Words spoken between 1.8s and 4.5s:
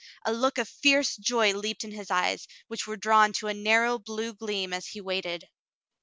in his eyes, which were drawn to a narrow blue